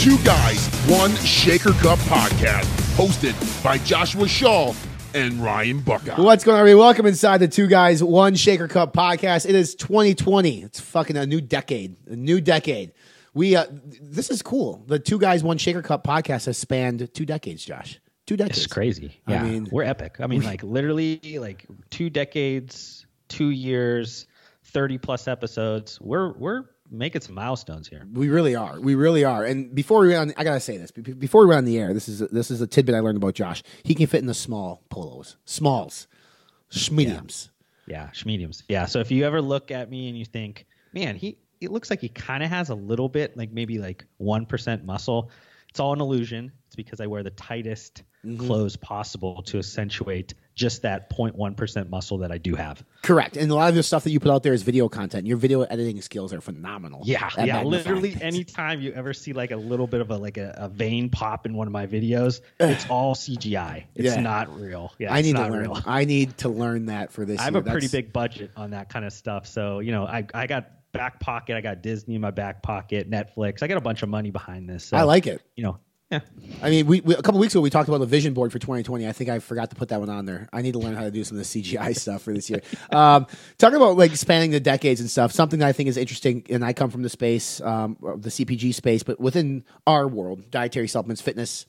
[0.00, 2.64] Two Guys, One Shaker Cup podcast,
[2.96, 4.72] hosted by Joshua Shaw
[5.14, 6.18] and Ryan Buckeye.
[6.20, 6.80] What's going on, everybody?
[6.80, 9.46] Welcome inside the Two Guys One Shaker Cup podcast.
[9.46, 10.62] It is 2020.
[10.62, 11.96] It's fucking a new decade.
[12.08, 12.92] A new decade.
[13.34, 13.66] We uh,
[14.00, 14.82] this is cool.
[14.86, 18.00] The Two Guys One Shaker Cup podcast has spanned two decades, Josh.
[18.26, 18.58] Two decades.
[18.64, 19.20] It's crazy.
[19.26, 20.16] I Yeah, mean- we're epic.
[20.20, 24.26] I mean, like literally, like two decades, two years,
[24.64, 26.00] thirty plus episodes.
[26.00, 28.06] We're we're making some milestones here.
[28.12, 28.80] We really are.
[28.80, 29.44] We really are.
[29.44, 30.90] And before we on, I gotta say this.
[30.90, 33.16] Before we went on the air, this is a, this is a tidbit I learned
[33.16, 33.62] about Josh.
[33.82, 36.08] He can fit in the small polos, smalls,
[36.90, 37.50] mediums.
[37.86, 38.62] Yeah, mediums.
[38.68, 38.86] Yeah.
[38.86, 42.00] So if you ever look at me and you think, man, he it looks like
[42.00, 45.30] he kind of has a little bit, like maybe like one percent muscle.
[45.68, 46.50] It's all an illusion.
[46.66, 48.46] It's because I wear the tightest Mm-hmm.
[48.48, 52.84] clothes possible to accentuate just that 0.1 percent muscle that I do have.
[53.02, 53.38] Correct.
[53.38, 55.26] And a lot of the stuff that you put out there is video content.
[55.26, 57.00] Your video editing skills are phenomenal.
[57.04, 57.62] Yeah, yeah.
[57.62, 58.22] Literally, things.
[58.22, 61.46] anytime you ever see like a little bit of a like a, a vein pop
[61.46, 63.84] in one of my videos, it's all CGI.
[63.94, 64.20] It's Yeah.
[64.20, 64.92] not real.
[64.98, 65.62] Yeah, I need to learn.
[65.62, 65.78] real.
[65.86, 67.40] I need to learn that for this.
[67.40, 67.62] I have year.
[67.62, 70.70] a pretty big budget on that kind of stuff, so you know, I I got
[70.92, 73.62] back pocket, I got Disney in my back pocket, Netflix.
[73.62, 74.84] I got a bunch of money behind this.
[74.84, 75.40] So, I like it.
[75.56, 75.78] you know,
[76.10, 76.20] yeah.
[76.62, 78.58] I mean, we, we a couple weeks ago we talked about the vision board for
[78.58, 79.06] 2020.
[79.06, 80.48] I think I forgot to put that one on there.
[80.52, 82.60] I need to learn how to do some of the CGI stuff for this year.
[82.90, 83.26] Um,
[83.58, 85.32] talking about like spanning the decades and stuff.
[85.32, 88.74] Something that I think is interesting, and I come from the space, um, the CPG
[88.74, 91.66] space, but within our world, dietary supplements, fitness,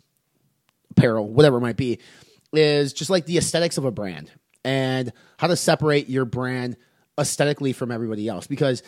[0.91, 1.99] apparel, whatever it might be,
[2.53, 4.31] is just like the aesthetics of a brand
[4.63, 6.77] and how to separate your brand
[7.19, 8.47] aesthetically from everybody else.
[8.47, 8.83] Because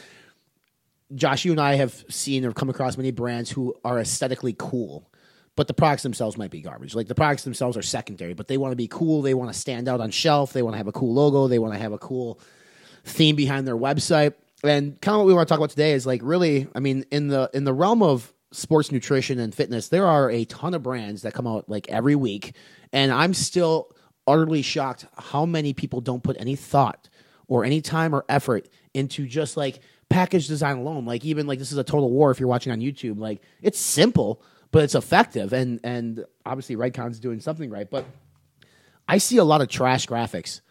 [1.15, 5.09] Josh, you and I have seen or come across many brands who are aesthetically cool,
[5.55, 6.95] but the products themselves might be garbage.
[6.95, 9.21] Like the products themselves are secondary, but they want to be cool.
[9.21, 10.53] They want to stand out on shelf.
[10.53, 11.47] They want to have a cool logo.
[11.47, 12.39] They want to have a cool
[13.03, 14.33] theme behind their website.
[14.63, 17.05] And kind of what we want to talk about today is like really, I mean,
[17.11, 20.83] in the in the realm of sports nutrition and fitness, there are a ton of
[20.83, 22.55] brands that come out like every week,
[22.91, 23.94] and I'm still
[24.25, 27.09] utterly shocked how many people don't put any thought
[27.47, 31.05] or any time or effort into just like package design alone.
[31.05, 33.19] Like even like this is a total war if you're watching on YouTube.
[33.19, 34.41] Like it's simple,
[34.73, 38.06] but it's effective, and and obviously Redcon's doing something right, but
[39.07, 40.61] I see a lot of trash graphics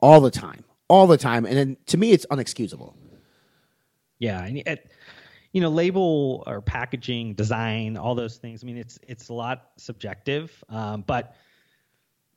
[0.00, 2.94] all the time, all the time, and then to me, it's unexcusable.
[4.20, 4.90] Yeah, and it,
[5.52, 8.62] you know, label or packaging, design, all those things.
[8.62, 11.34] I mean, it's it's a lot subjective, um, but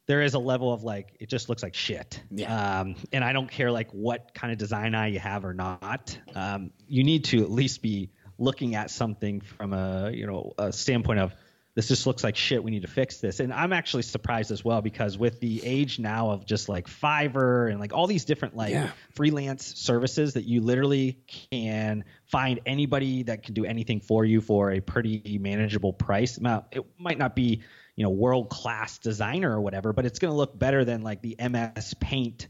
[0.07, 2.23] there is a level of like it just looks like shit.
[2.31, 2.79] Yeah.
[2.79, 6.17] Um, and I don't care like what kind of design eye you have or not.
[6.33, 10.71] Um, you need to at least be looking at something from a you know a
[10.71, 11.33] standpoint of
[11.75, 12.63] this just looks like shit.
[12.63, 13.39] We need to fix this.
[13.39, 17.71] And I'm actually surprised as well because with the age now of just like Fiverr
[17.71, 18.91] and like all these different like Yeah.
[19.15, 21.17] freelance services that you literally
[21.49, 26.39] can find anybody that can do anything for you for a pretty manageable price.
[26.39, 27.63] Now, it might not be,
[27.95, 31.23] you know, world class designer or whatever, but it's going to look better than like
[31.23, 32.49] the MS Paint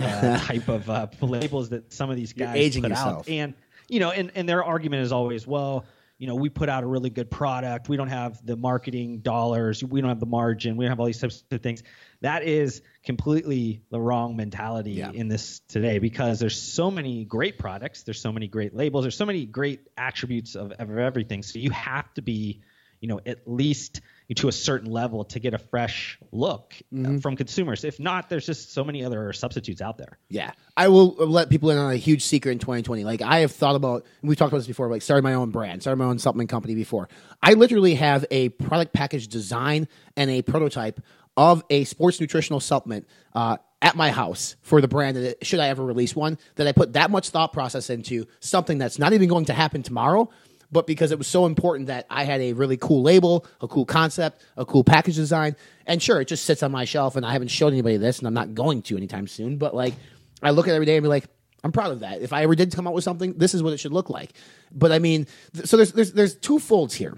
[0.00, 3.18] uh, type of uh, labels that some of these You're guys aging put yourself.
[3.18, 3.28] out.
[3.28, 3.54] And
[3.88, 5.84] you know, and and their argument is always, well,
[6.18, 7.88] you know, we put out a really good product.
[7.88, 9.82] We don't have the marketing dollars.
[9.82, 10.76] We don't have the margin.
[10.76, 11.82] We don't have all these types of things.
[12.20, 15.10] That is completely the wrong mentality Yeah.
[15.10, 18.04] in this today because there's so many great products.
[18.04, 19.04] There's so many great labels.
[19.04, 21.42] There's so many great attributes of, of everything.
[21.42, 22.62] So you have to be,
[23.00, 24.00] you know, at least
[24.34, 27.84] to a certain level to get a fresh look uh, from consumers.
[27.84, 30.18] If not, there's just so many other substitutes out there.
[30.28, 33.04] Yeah, I will let people in on a huge secret in 2020.
[33.04, 34.88] Like I have thought about, and we've talked about this before.
[34.88, 37.08] Like started my own brand, started my own supplement company before.
[37.42, 41.00] I literally have a product package design and a prototype
[41.36, 45.16] of a sports nutritional supplement uh, at my house for the brand.
[45.16, 48.78] That should I ever release one, that I put that much thought process into something
[48.78, 50.30] that's not even going to happen tomorrow.
[50.74, 53.86] But because it was so important that I had a really cool label, a cool
[53.86, 55.54] concept, a cool package design,
[55.86, 58.26] and sure, it just sits on my shelf, and I haven't showed anybody this, and
[58.26, 59.56] I'm not going to anytime soon.
[59.56, 59.94] But like,
[60.42, 61.26] I look at it every day and be like,
[61.62, 62.22] I'm proud of that.
[62.22, 64.32] If I ever did come out with something, this is what it should look like.
[64.72, 67.16] But I mean, th- so there's there's there's two folds here.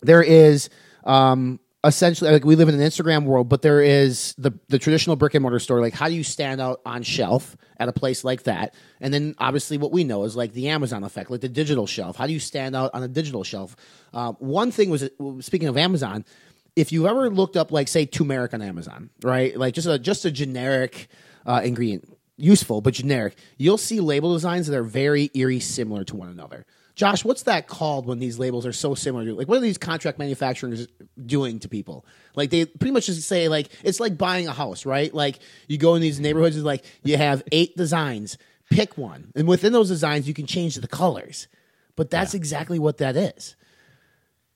[0.00, 0.70] There is
[1.02, 5.16] um, essentially like we live in an Instagram world, but there is the the traditional
[5.16, 5.80] brick and mortar store.
[5.80, 8.74] Like, how do you stand out on shelf at a place like that?
[9.00, 12.16] And then obviously what we know is like the Amazon effect, like the digital shelf.
[12.16, 13.76] How do you stand out on a digital shelf?
[14.12, 15.08] Uh, one thing was
[15.40, 16.24] speaking of Amazon.
[16.74, 19.56] If you ever looked up like say turmeric on Amazon, right?
[19.56, 21.08] Like just a just a generic
[21.46, 26.16] uh, ingredient, useful but generic, you'll see label designs that are very eerie similar to
[26.16, 26.66] one another.
[26.94, 29.24] Josh, what's that called when these labels are so similar?
[29.32, 30.86] Like, what are these contract manufacturers
[31.26, 32.06] doing to people?
[32.36, 35.12] Like, they pretty much just say, like, it's like buying a house, right?
[35.12, 38.38] Like, you go in these neighborhoods, it's like, you have eight designs,
[38.70, 39.32] pick one.
[39.34, 41.48] And within those designs, you can change the colors.
[41.96, 43.56] But that's exactly what that is.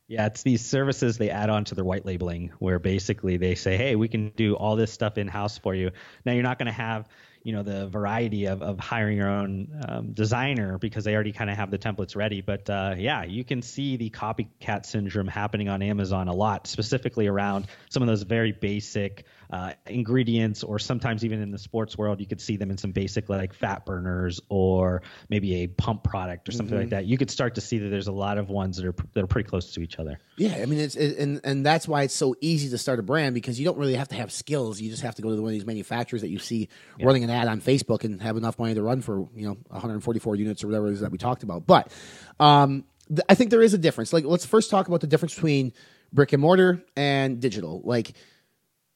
[0.06, 3.76] Yeah, it's these services they add on to their white labeling where basically they say,
[3.76, 5.90] hey, we can do all this stuff in house for you.
[6.24, 7.08] Now, you're not going to have
[7.42, 11.50] you know the variety of, of hiring your own um, designer because they already kind
[11.50, 12.40] of have the templates ready.
[12.40, 17.26] But uh, yeah you can see the copycat syndrome happening on amazon a lot specifically
[17.26, 22.20] around some of those very basic uh, ingredients, or sometimes even in the sports world,
[22.20, 26.48] you could see them in some basic like fat burners or maybe a pump product
[26.48, 26.82] or something mm-hmm.
[26.82, 27.06] like that.
[27.06, 29.26] You could start to see that there's a lot of ones that are that are
[29.26, 30.18] pretty close to each other.
[30.36, 33.02] Yeah, I mean, it's it, and and that's why it's so easy to start a
[33.02, 34.80] brand because you don't really have to have skills.
[34.80, 36.68] You just have to go to one of these manufacturers that you see
[36.98, 37.06] yeah.
[37.06, 40.36] running an ad on Facebook and have enough money to run for you know 144
[40.36, 41.66] units or whatever it is that we talked about.
[41.66, 41.90] But
[42.38, 44.12] um, th- I think there is a difference.
[44.12, 45.72] Like, let's first talk about the difference between
[46.12, 47.80] brick and mortar and digital.
[47.84, 48.12] Like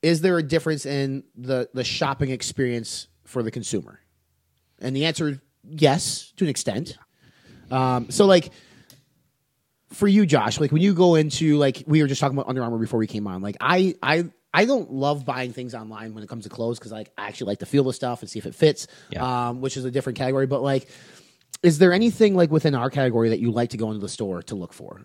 [0.03, 4.01] is there a difference in the the shopping experience for the consumer?
[4.81, 6.99] And the answer, is yes, to an extent.
[7.71, 8.51] Um, so like
[9.93, 12.63] for you, Josh, like when you go into like we were just talking about Under
[12.63, 13.43] Armour before we came on.
[13.43, 16.93] Like I I I don't love buying things online when it comes to clothes because
[16.93, 19.49] like I actually like to feel the stuff and see if it fits, yeah.
[19.49, 20.47] um, which is a different category.
[20.47, 20.89] But like,
[21.63, 24.43] is there anything like within our category that you like to go into the store
[24.45, 25.03] to look for?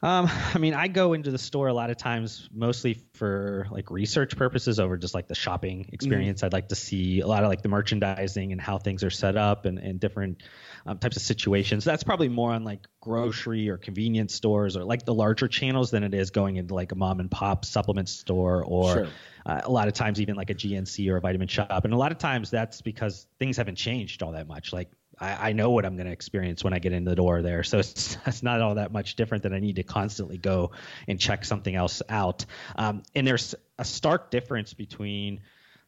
[0.00, 3.90] Um, I mean, I go into the store a lot of times, mostly for like
[3.90, 5.94] research purposes over just like the shopping mm-hmm.
[5.94, 6.38] experience.
[6.38, 6.46] Mm-hmm.
[6.46, 9.36] I'd like to see a lot of like the merchandising and how things are set
[9.36, 10.42] up and, and different
[10.86, 11.84] um, types of situations.
[11.84, 16.04] That's probably more on like grocery or convenience stores or like the larger channels than
[16.04, 19.08] it is going into like a mom and pop supplement store or sure.
[19.46, 21.84] uh, a lot of times even like a GNC or a vitamin shop.
[21.84, 24.72] And a lot of times that's because things haven't changed all that much.
[24.72, 27.42] Like I, I know what I'm going to experience when I get in the door
[27.42, 27.62] there.
[27.62, 30.72] So it's, it's not all that much different than I need to constantly go
[31.06, 32.44] and check something else out.
[32.76, 35.40] Um, and there's a stark difference between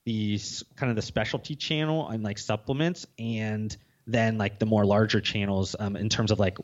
[0.05, 5.21] these kind of the specialty channel and like supplements and then like the more larger
[5.21, 6.59] channels um, in terms of like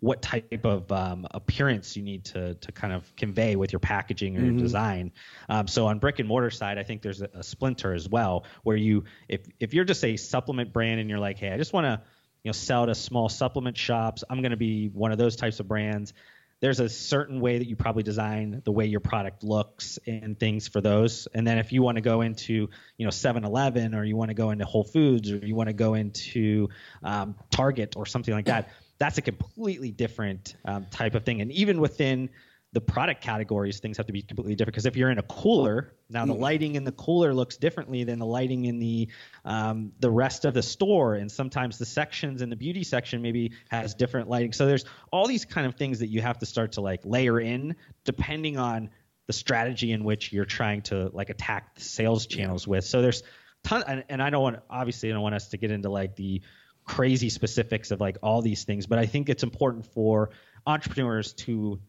[0.00, 4.36] what type of um, appearance you need to to kind of convey with your packaging
[4.36, 4.52] or mm-hmm.
[4.52, 5.12] your design.
[5.48, 8.44] Um, so on brick and mortar side, I think there's a, a, splinter as well,
[8.62, 11.72] where you if if you're just a supplement brand and you're like, hey, I just
[11.72, 12.00] want to
[12.44, 15.58] you know sell to small supplement shops, I'm going to be one of those types
[15.58, 16.12] of brands.
[16.60, 20.66] There's a certain way that you probably design the way your product looks and things
[20.66, 21.28] for those.
[21.32, 24.34] And then if you want to go into, you know, 7-Eleven or you want to
[24.34, 26.68] go into Whole Foods or you want to go into
[27.04, 31.40] um, Target or something like that, that's a completely different um, type of thing.
[31.40, 32.30] And even within
[32.72, 34.74] the product categories, things have to be completely different.
[34.74, 36.40] Because if you're in a cooler, now the mm.
[36.40, 39.08] lighting in the cooler looks differently than the lighting in the
[39.44, 43.52] um, the rest of the store, and sometimes the sections in the beauty section maybe
[43.70, 44.52] has different lighting.
[44.52, 47.40] So there's all these kind of things that you have to start to like layer
[47.40, 47.74] in,
[48.04, 48.90] depending on
[49.28, 52.84] the strategy in which you're trying to like attack the sales channels with.
[52.84, 53.22] So there's
[53.64, 56.16] ton, and, and I don't want obviously I don't want us to get into like
[56.16, 56.42] the
[56.88, 60.30] crazy specifics of like all these things, but I think it's important for
[60.66, 61.80] entrepreneurs to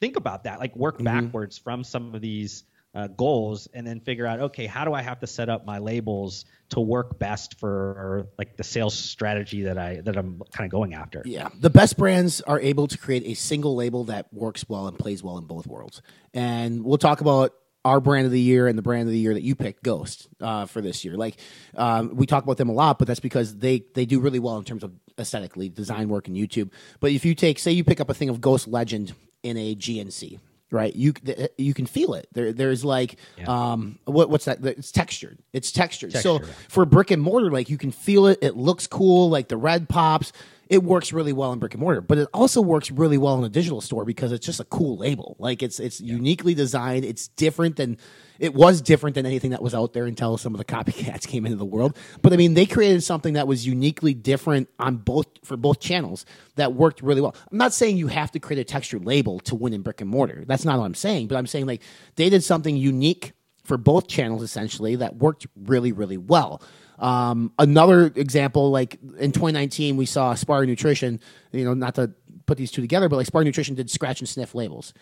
[0.00, 1.04] think about that, like work mm-hmm.
[1.04, 2.64] backwards from some of these
[2.94, 5.78] uh, goals and then figure out okay how do i have to set up my
[5.78, 10.70] labels to work best for like the sales strategy that i that i'm kind of
[10.70, 11.22] going after?
[11.24, 11.48] Yeah.
[11.58, 15.22] The best brands are able to create a single label that works well and plays
[15.22, 16.02] well in both worlds.
[16.32, 17.52] And we'll talk about
[17.84, 20.28] our brand of the year and the brand of the year that you picked, Ghost,
[20.40, 21.16] uh, for this year.
[21.16, 21.36] Like
[21.76, 24.56] um, we talk about them a lot, but that's because they they do really well
[24.56, 26.70] in terms of aesthetically design work and YouTube.
[27.00, 29.74] But if you take, say, you pick up a thing of Ghost Legend in a
[29.74, 30.38] GNC,
[30.70, 30.94] right?
[30.94, 31.12] You
[31.58, 32.28] you can feel it.
[32.32, 33.72] There there's like yeah.
[33.72, 34.64] um what what's that?
[34.64, 35.38] It's textured.
[35.52, 36.14] It's textured.
[36.14, 38.38] so for brick and mortar, like you can feel it.
[38.42, 39.28] It looks cool.
[39.28, 40.32] Like the red pops
[40.74, 43.44] it works really well in brick and mortar, but it also works really well in
[43.44, 45.36] a digital store because it's just a cool label.
[45.38, 46.14] Like it's it's yeah.
[46.14, 47.04] uniquely designed.
[47.04, 47.96] It's different than
[48.40, 51.46] it was different than anything that was out there until some of the copycats came
[51.46, 51.96] into the world.
[52.22, 56.26] But I mean, they created something that was uniquely different on both for both channels
[56.56, 57.36] that worked really well.
[57.52, 60.10] I'm not saying you have to create a textured label to win in brick and
[60.10, 60.44] mortar.
[60.44, 61.28] That's not what I'm saying.
[61.28, 61.82] But I'm saying like
[62.16, 66.60] they did something unique for both channels essentially that worked really really well.
[66.98, 71.20] Um, another example, like in 2019, we saw Aspire Nutrition.
[71.52, 72.12] You know, not to
[72.46, 74.94] put these two together, but like Aspire Nutrition did scratch and sniff labels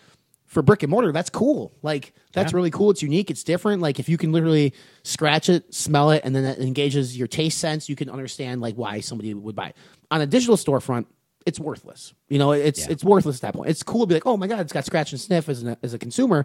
[0.53, 1.13] for brick and mortar.
[1.13, 1.73] That's cool.
[1.83, 2.57] Like that's yeah.
[2.57, 2.91] really cool.
[2.91, 3.31] It's unique.
[3.31, 3.81] It's different.
[3.81, 7.57] Like if you can literally scratch it, smell it, and then that engages your taste
[7.57, 9.77] sense, you can understand like why somebody would buy it.
[10.11, 11.07] On a digital storefront,
[11.47, 12.13] it's worthless.
[12.29, 12.93] You know, it's yeah.
[12.93, 13.71] it's worthless at that point.
[13.71, 15.77] It's cool to be like, oh my god, it's got scratch and sniff as an,
[15.83, 16.45] as a consumer,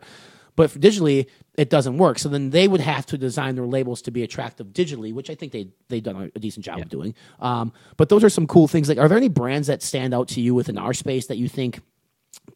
[0.58, 2.18] but digitally, it doesn't work.
[2.18, 5.36] So then they would have to design their labels to be attractive digitally, which I
[5.36, 6.84] think they they've done a, decent job yeah.
[6.84, 7.16] of doing.
[7.40, 8.90] Um, but those are some cool things.
[8.90, 11.48] Like, are there any brands that stand out to you within our space that you
[11.48, 11.80] think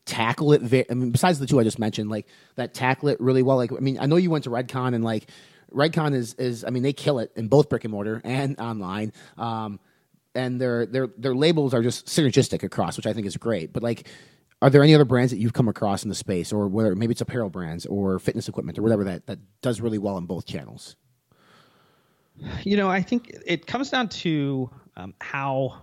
[0.06, 0.64] tackle it?
[0.64, 3.58] Ve- I mean, besides the two I just mentioned, like that tackle it really well.
[3.58, 5.30] Like, I mean, I know you went to Redcon and like
[5.72, 9.14] Redcon is is I mean they kill it in both brick and mortar and online.
[9.38, 9.80] Um,
[10.34, 13.74] and their their their labels are just synergistic across, which I think is great.
[13.74, 14.08] But like,
[14.62, 17.12] are there any other brands that you've come across in the space, or whether maybe
[17.12, 20.46] it's apparel brands or fitness equipment or whatever that that does really well in both
[20.46, 20.96] channels?
[22.64, 25.82] You know, I think it comes down to um, how,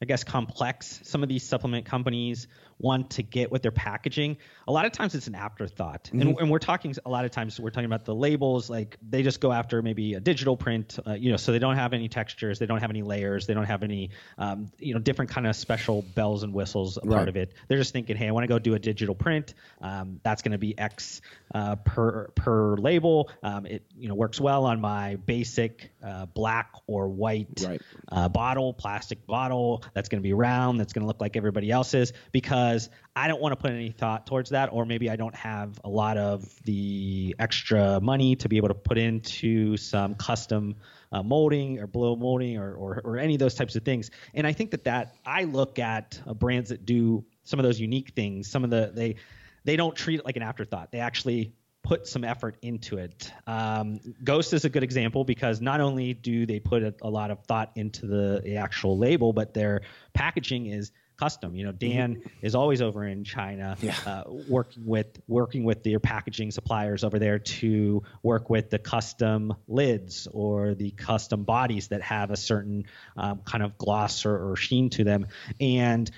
[0.00, 4.36] I guess, complex some of these supplement companies want to get with their packaging.
[4.66, 6.20] A lot of times it's an afterthought, mm-hmm.
[6.20, 8.70] and, and, we're talking a lot of times we're talking about the labels.
[8.70, 11.76] Like they just go after maybe a digital print, uh, you know, so they don't
[11.76, 15.00] have any textures, they don't have any layers, they don't have any, um, you know,
[15.00, 17.16] different kind of special bells and whistles right.
[17.16, 17.52] part of it.
[17.68, 19.54] They're just thinking, hey, I want to go do a digital print.
[19.80, 21.20] Um, that's going to be X
[21.54, 23.30] uh, per per label.
[23.42, 27.82] Um, it you know works well on my basic uh, black or white right.
[28.10, 29.84] Uh, bottle, plastic bottle.
[29.94, 30.80] That's going to be round.
[30.80, 33.90] That's going to look like everybody else's because because I don't want to put any
[33.90, 38.48] thought towards that, or maybe I don't have a lot of the extra money to
[38.48, 40.74] be able to put into some custom
[41.12, 44.10] uh, molding or blow molding or, or, or, any of those types of things.
[44.34, 47.78] And I think that that I look at uh, brands that do some of those
[47.78, 48.50] unique things.
[48.50, 49.14] Some of the they
[49.62, 50.90] they don't treat it like an afterthought.
[50.90, 51.54] They actually
[51.84, 53.30] put some effort into it.
[53.46, 57.30] Um, Ghost is a good example because not only do they put a, a lot
[57.30, 59.82] of thought into the, the actual label, but their
[60.14, 61.54] packaging is custom.
[61.54, 61.72] You know.
[61.72, 62.28] Dan mm-hmm.
[62.42, 63.96] is always over in China, yeah.
[64.06, 69.54] uh, working with working with their packaging suppliers over there to work with the custom
[69.68, 72.84] lids or the custom bodies that have a certain
[73.16, 75.26] um, kind of gloss or, or, sheen to them.
[75.60, 76.10] And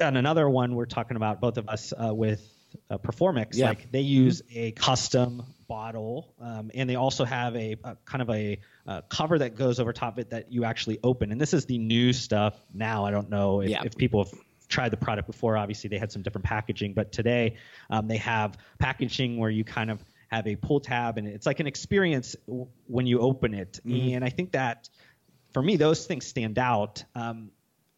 [0.00, 2.42] on another one, we're talking about both of us uh, with
[2.90, 3.48] uh, Performix.
[3.52, 3.68] Yeah.
[3.68, 4.58] Like they use mm-hmm.
[4.58, 9.38] a custom bottle, um, and they also have a, a kind of a uh, cover
[9.38, 11.32] that goes over top of it that you actually open.
[11.32, 13.04] And this is the new stuff now.
[13.04, 13.82] I don't know if, yeah.
[13.84, 14.32] if people have
[14.68, 15.56] tried the product before.
[15.56, 17.56] Obviously, they had some different packaging, but today
[17.90, 21.60] um, they have packaging where you kind of have a pull tab, and it's like
[21.60, 23.80] an experience w- when you open it.
[23.86, 24.16] Mm-hmm.
[24.16, 24.88] And I think that
[25.52, 27.04] for me, those things stand out.
[27.14, 27.50] Um,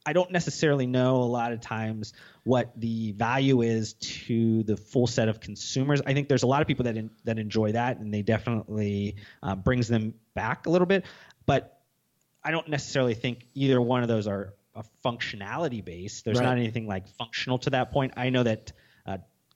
[0.09, 5.07] I don't necessarily know a lot of times what the value is to the full
[5.07, 6.01] set of consumers.
[6.07, 9.17] I think there's a lot of people that in, that enjoy that, and they definitely
[9.43, 11.05] uh, brings them back a little bit.
[11.45, 11.79] But
[12.43, 16.25] I don't necessarily think either one of those are a functionality based.
[16.25, 16.47] There's right.
[16.47, 18.15] not anything like functional to that point.
[18.17, 18.73] I know that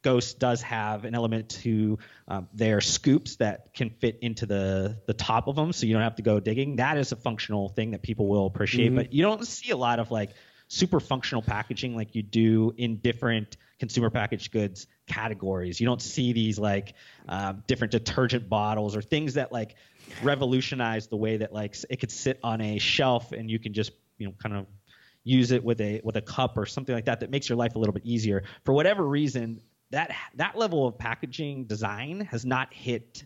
[0.02, 5.14] Ghost does have an element to um, their scoops that can fit into the the
[5.14, 6.76] top of them, so you don't have to go digging.
[6.76, 8.97] That is a functional thing that people will appreciate, mm-hmm.
[8.97, 10.30] but you don't see a lot of like
[10.68, 15.80] super functional packaging like you do in different consumer packaged goods categories.
[15.80, 16.94] You don't see these like
[17.28, 19.76] um, different detergent bottles or things that like
[20.23, 23.92] revolutionize the way that like it could sit on a shelf and you can just
[24.18, 24.66] you know kind of
[25.25, 27.75] use it with a with a cup or something like that that makes your life
[27.75, 28.44] a little bit easier.
[28.64, 29.61] For whatever reason,
[29.92, 33.25] that that level of packaging design has not hit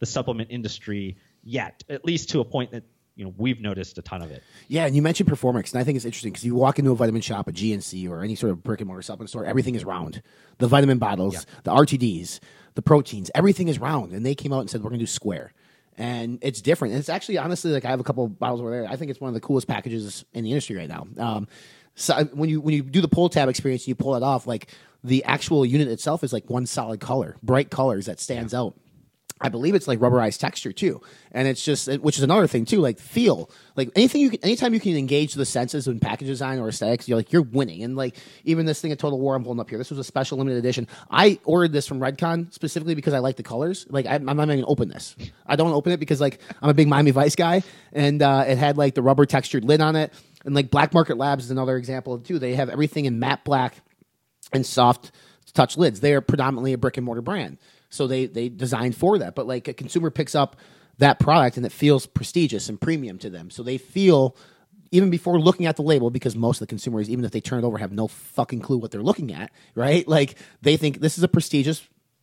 [0.00, 2.84] the supplement industry yet, at least to a point that
[3.16, 4.42] you know we've noticed a ton of it.
[4.68, 6.96] Yeah, and you mentioned Performix, and I think it's interesting because you walk into a
[6.96, 9.84] vitamin shop, a GNC, or any sort of brick and mortar supplement store, everything is
[9.84, 10.22] round.
[10.58, 11.40] The vitamin bottles, yeah.
[11.64, 12.40] the RTDs,
[12.74, 14.12] the proteins, everything is round.
[14.12, 15.52] And they came out and said we're going to do square,
[15.96, 16.92] and it's different.
[16.94, 18.86] And it's actually honestly like I have a couple bottles over there.
[18.88, 21.06] I think it's one of the coolest packages in the industry right now.
[21.18, 21.48] Um,
[21.94, 24.68] so when you when you do the pull tab experience, you pull it off like
[25.02, 28.60] the actual unit itself is like one solid color, bright colors that stands yeah.
[28.60, 28.74] out.
[29.40, 32.80] I believe it's like rubberized texture too, and it's just which is another thing too.
[32.80, 36.60] Like feel, like anything you can, anytime you can engage the senses in package design
[36.60, 37.82] or aesthetics, you're like you're winning.
[37.82, 39.76] And like even this thing at Total War, I'm pulling up here.
[39.76, 40.86] This was a special limited edition.
[41.10, 43.86] I ordered this from Redcon specifically because I like the colors.
[43.90, 45.16] Like I, am not even gonna open this.
[45.46, 48.56] I don't open it because like I'm a big Miami Vice guy, and uh, it
[48.56, 50.12] had like the rubber textured lid on it,
[50.44, 52.38] and like Black Market Labs is another example too.
[52.38, 53.76] They have everything in matte black
[54.52, 55.10] and soft
[55.54, 56.00] touch lids.
[56.00, 57.58] They are predominantly a brick and mortar brand.
[57.88, 59.34] So they they designed for that.
[59.34, 60.56] But like a consumer picks up
[60.98, 63.50] that product and it feels prestigious and premium to them.
[63.50, 64.36] So they feel
[64.90, 67.58] even before looking at the label, because most of the consumers, even if they turn
[67.64, 70.06] it over, have no fucking clue what they're looking at, right?
[70.14, 71.82] Like they think this is a prestigious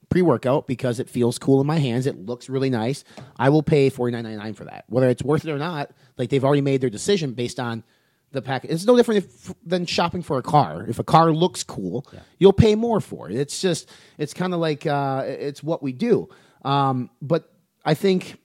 [0.09, 2.05] pre workout because it feels cool in my hands.
[2.05, 3.03] It looks really nice.
[3.37, 5.91] I will pay forty nine ninety nine for that, whether it's worth it or not.
[6.17, 7.83] Like they've already made their decision based on
[8.31, 8.71] the package.
[8.71, 10.85] It's no different if, than shopping for a car.
[10.87, 12.19] If a car looks cool, yeah.
[12.39, 13.35] you'll pay more for it.
[13.35, 16.29] It's just it's kind of like uh, it's what we do.
[16.63, 17.51] Um, but
[17.83, 18.37] I think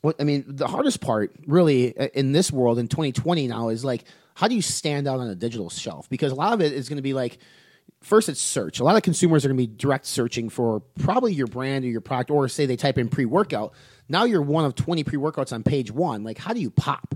[0.00, 3.84] what I mean the hardest part really uh, in this world in 2020 now is
[3.84, 4.04] like
[4.34, 6.88] how do you stand out on a digital shelf because a lot of it is
[6.88, 7.38] going to be like
[8.02, 8.80] first it's search.
[8.80, 11.88] A lot of consumers are going to be direct searching for probably your brand or
[11.88, 13.72] your product, or say they type in pre workout.
[14.08, 16.24] Now you're one of 20 pre workouts on page one.
[16.24, 17.14] Like, how do you pop?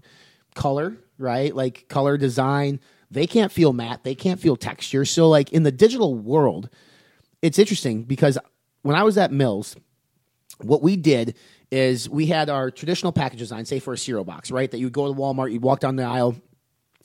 [0.54, 1.54] Color, right?
[1.54, 2.80] Like color design.
[3.11, 4.02] They can't feel matte.
[4.02, 5.04] They can't feel texture.
[5.04, 6.68] So, like in the digital world,
[7.42, 8.38] it's interesting because
[8.82, 9.76] when I was at Mills,
[10.58, 11.37] what we did
[11.70, 14.70] is we had our traditional package design, say for a cereal box, right?
[14.70, 16.37] That you'd go to Walmart, you'd walk down the aisle,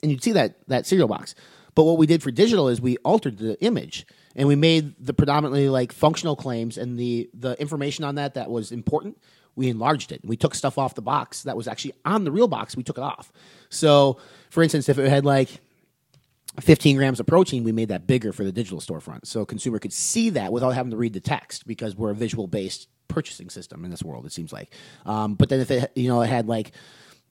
[0.02, 1.34] and you'd see that that cereal box.
[1.74, 5.14] But what we did for digital is we altered the image and we made the
[5.14, 9.18] predominantly like functional claims and the the information on that that was important.
[9.56, 10.20] We enlarged it.
[10.24, 12.76] We took stuff off the box that was actually on the real box.
[12.76, 13.32] We took it off.
[13.68, 14.18] So,
[14.50, 15.60] for instance, if it had like
[16.60, 19.26] 15 grams of protein, we made that bigger for the digital storefront.
[19.26, 22.14] So a consumer could see that without having to read the text because we're a
[22.14, 24.72] visual based purchasing system in this world, it seems like.
[25.06, 26.72] Um, but then if it, you know, it had like,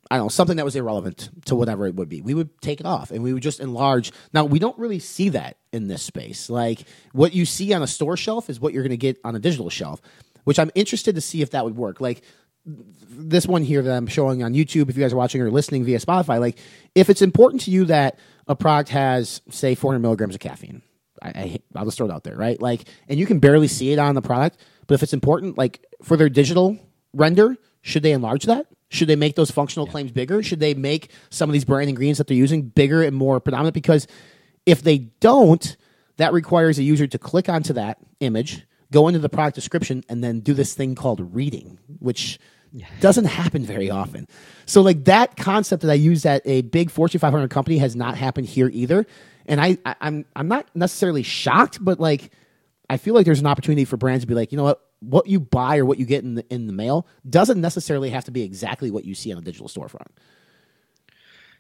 [0.10, 2.80] I don't know, something that was irrelevant to whatever it would be, we would take
[2.80, 4.12] it off and we would just enlarge.
[4.34, 6.50] Now, we don't really see that in this space.
[6.50, 9.36] Like what you see on a store shelf is what you're going to get on
[9.36, 10.02] a digital shelf,
[10.50, 12.02] which I'm interested to see if that would work.
[12.02, 12.24] Like,
[12.66, 15.84] this one here that I'm showing on YouTube, if you guys are watching or listening
[15.84, 16.58] via Spotify, like
[16.96, 20.82] if it's important to you that a product has, say, 400 milligrams of caffeine,
[21.22, 22.60] I, I, will just throw it out there, right?
[22.60, 25.86] Like, and you can barely see it on the product, but if it's important, like
[26.02, 26.80] for their digital
[27.14, 28.66] render, should they enlarge that?
[28.90, 29.92] Should they make those functional yeah.
[29.92, 30.42] claims bigger?
[30.42, 33.76] Should they make some of these brand ingredients that they're using bigger and more predominant?
[33.76, 34.08] Because
[34.66, 35.78] if they don't,
[36.18, 40.24] that requires a user to click onto that image, go into the product description, and
[40.24, 42.40] then do this thing called reading, which
[42.72, 42.88] yeah.
[43.00, 44.28] doesn't happen very often.
[44.66, 48.16] So like that concept that I used at a big Fortune 500 company has not
[48.16, 49.06] happened here either.
[49.46, 52.32] And I, I I'm I'm not necessarily shocked, but like
[52.90, 55.28] I feel like there's an opportunity for brands to be like, you know what, what
[55.28, 58.32] you buy or what you get in the in the mail doesn't necessarily have to
[58.32, 60.08] be exactly what you see on a digital storefront.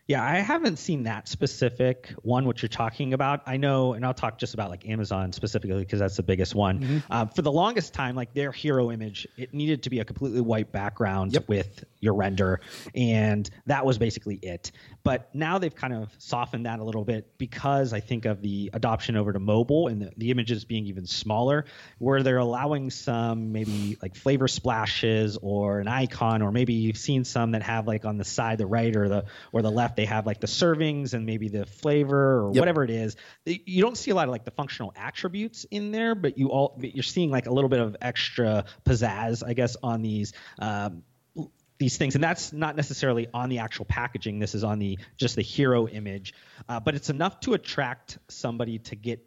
[0.09, 3.43] Yeah, I haven't seen that specific one, which you're talking about.
[3.45, 6.79] I know, and I'll talk just about like Amazon specifically because that's the biggest one.
[6.79, 6.97] Mm-hmm.
[7.11, 10.41] Uh, for the longest time, like their hero image, it needed to be a completely
[10.41, 11.47] white background yep.
[11.47, 12.59] with your render,
[12.95, 14.71] and that was basically it.
[15.03, 18.71] But now they've kind of softened that a little bit because I think of the
[18.73, 21.65] adoption over to mobile and the, the images being even smaller,
[21.99, 27.25] where they're allowing some maybe like flavor splashes or an icon, or maybe you've seen
[27.25, 30.05] some that have like on the side, the right or the or the left they
[30.05, 32.61] have like the servings and maybe the flavor or yep.
[32.61, 33.17] whatever it is.
[33.45, 36.79] You don't see a lot of like the functional attributes in there, but you all
[36.79, 40.31] you're seeing like a little bit of extra pizzazz, I guess, on these.
[40.57, 41.03] Um,
[41.79, 45.37] these things and that's not necessarily on the actual packaging this is on the just
[45.37, 46.33] the hero image
[46.67, 49.25] uh, but it's enough to attract somebody to get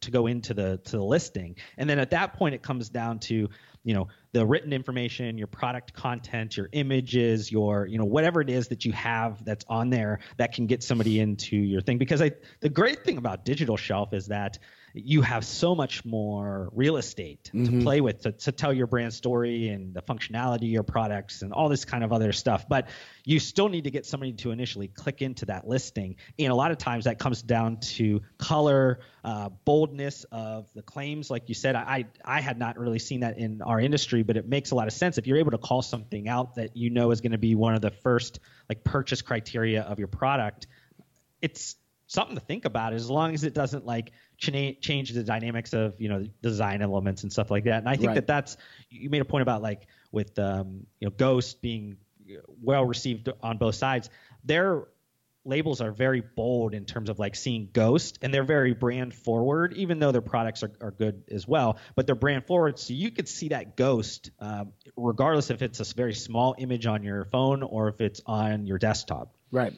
[0.00, 3.18] to go into the to the listing and then at that point it comes down
[3.18, 3.48] to
[3.82, 8.50] you know the written information your product content your images your you know whatever it
[8.50, 12.20] is that you have that's on there that can get somebody into your thing because
[12.20, 14.58] i the great thing about digital shelf is that
[14.96, 17.80] you have so much more real estate mm-hmm.
[17.80, 21.42] to play with to, to tell your brand story and the functionality of your products
[21.42, 22.68] and all this kind of other stuff.
[22.68, 22.88] But
[23.24, 26.14] you still need to get somebody to initially click into that listing.
[26.38, 31.28] And a lot of times that comes down to color, uh, boldness of the claims.
[31.28, 34.48] Like you said, I, I had not really seen that in our industry, but it
[34.48, 35.18] makes a lot of sense.
[35.18, 37.74] If you're able to call something out that you know is going to be one
[37.74, 40.66] of the first like purchase criteria of your product,
[41.40, 46.00] it's something to think about as long as it doesn't like change the dynamics of
[46.00, 47.78] you know design elements and stuff like that.
[47.78, 48.14] And I think right.
[48.14, 48.56] that that's
[48.90, 51.96] you made a point about like with um, you know Ghost being
[52.62, 54.10] well received on both sides.
[54.44, 54.84] Their
[55.44, 59.74] labels are very bold in terms of like seeing Ghost, and they're very brand forward,
[59.74, 61.78] even though their products are, are good as well.
[61.94, 65.94] But they're brand forward, so you could see that Ghost, um, regardless if it's a
[65.94, 69.34] very small image on your phone or if it's on your desktop.
[69.50, 69.74] Right.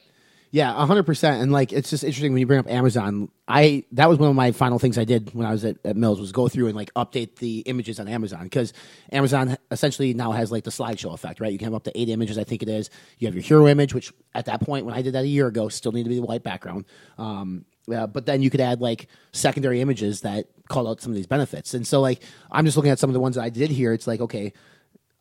[0.51, 1.41] Yeah, hundred percent.
[1.41, 3.29] And like, it's just interesting when you bring up Amazon.
[3.47, 5.97] I that was one of my final things I did when I was at, at
[5.97, 8.73] Mills was go through and like update the images on Amazon because
[9.11, 11.51] Amazon essentially now has like the slideshow effect, right?
[11.51, 12.89] You can have up to eight images, I think it is.
[13.19, 15.47] You have your hero image, which at that point when I did that a year
[15.47, 16.85] ago, still need to be the white background.
[17.17, 21.27] Um, but then you could add like secondary images that call out some of these
[21.27, 21.73] benefits.
[21.73, 23.93] And so like I'm just looking at some of the ones that I did here.
[23.93, 24.53] It's like okay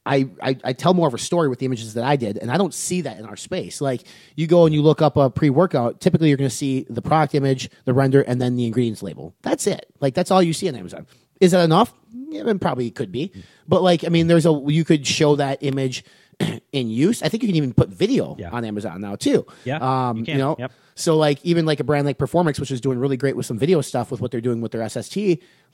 [0.07, 2.51] I, I, I, tell more of a story with the images that I did, and
[2.51, 3.81] I don't see that in our space.
[3.81, 4.03] Like
[4.37, 7.03] you go and you look up a pre workout, typically you're going to see the
[7.03, 9.35] product image, the render, and then the ingredients label.
[9.43, 9.87] That's it.
[10.01, 11.07] Like that's all you see on Amazon.
[11.41, 11.93] Is that enough?
[12.29, 13.33] Yeah, it probably could be,
[13.69, 16.05] but like I mean, there's a you could show that image
[16.73, 17.23] in use.
[17.23, 18.51] I think you can even put video yeah.
[18.51, 19.47] on Amazon now too.
[19.65, 20.57] Yeah, um, you, you know.
[20.59, 20.73] Yep.
[20.95, 23.59] So like even like a brand like Performix, which is doing really great with some
[23.59, 25.17] video stuff with what they're doing with their SST,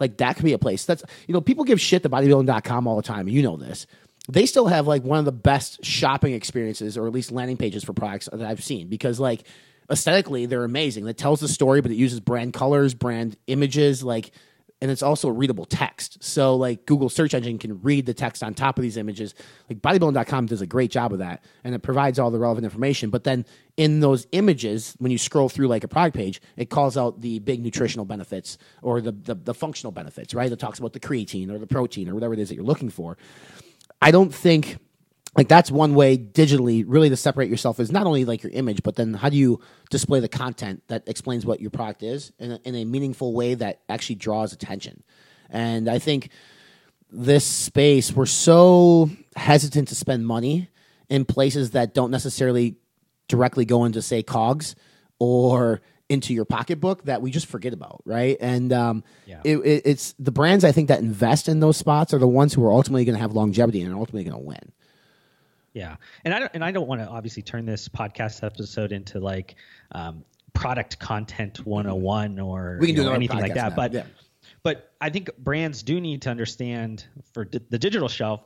[0.00, 0.84] like that could be a place.
[0.84, 3.28] That's you know people give shit to bodybuilding.com all the time.
[3.28, 3.86] You know this
[4.28, 7.82] they still have like one of the best shopping experiences or at least landing pages
[7.84, 9.44] for products that I've seen because like
[9.90, 11.04] aesthetically they're amazing.
[11.04, 14.30] That tells the story, but it uses brand colors, brand images, like
[14.80, 16.24] and it's also readable text.
[16.24, 19.32] So like Google search engine can read the text on top of these images.
[19.68, 23.08] Like bodybuilding.com does a great job of that and it provides all the relevant information.
[23.08, 26.96] But then in those images, when you scroll through like a product page, it calls
[26.96, 30.50] out the big nutritional benefits or the, the, the functional benefits, right?
[30.50, 32.90] It talks about the creatine or the protein or whatever it is that you're looking
[32.90, 33.16] for.
[34.02, 34.78] I don't think
[35.36, 38.82] like that's one way digitally really to separate yourself is not only like your image,
[38.82, 39.60] but then how do you
[39.90, 43.54] display the content that explains what your product is in a, in a meaningful way
[43.54, 45.02] that actually draws attention.
[45.48, 46.30] And I think
[47.10, 50.68] this space we're so hesitant to spend money
[51.08, 52.76] in places that don't necessarily
[53.28, 54.74] directly go into say cogs
[55.18, 55.80] or
[56.12, 58.36] into your pocketbook that we just forget about, right?
[58.40, 59.40] And um, Yeah.
[59.44, 62.52] it, it, it's the brands I think that invest in those spots are the ones
[62.54, 64.72] who are ultimately going to have longevity and are ultimately going to win.
[65.74, 69.20] Yeah, and I don't and I don't want to obviously turn this podcast episode into
[69.20, 69.54] like
[69.92, 70.22] um,
[70.52, 73.70] product content 101 or We can do know, anything like that.
[73.70, 74.04] now, But yeah.
[74.62, 78.42] but I think brands do need to understand for di- the digital shelf.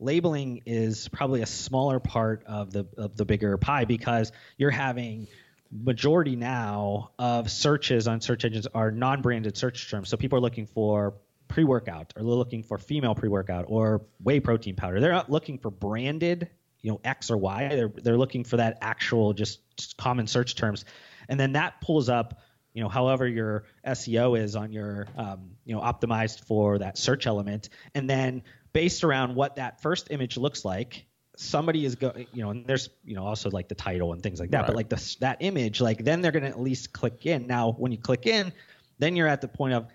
[0.00, 5.28] Labeling is probably a smaller part of the of the bigger pie because you're having
[5.70, 10.08] majority now of searches on search engines are non-branded search terms.
[10.08, 11.14] So people are looking for
[11.48, 15.00] pre-workout or they're looking for female pre-workout or whey protein powder.
[15.00, 16.48] They're not looking for branded,
[16.82, 17.68] you know, X or Y.
[17.68, 19.60] They're they're looking for that actual just
[19.96, 20.84] common search terms.
[21.28, 22.40] And then that pulls up,
[22.72, 27.26] you know, however your SEO is on your um, you know, optimized for that search
[27.26, 27.68] element.
[27.94, 32.50] And then based around what that first image looks like, somebody is going, you know,
[32.50, 34.66] and there's, you know, also like the title and things like that.
[34.66, 37.46] But like the, that image, like then they're going to at least click in.
[37.46, 38.52] Now, when you click in,
[38.98, 39.86] then you're at the point of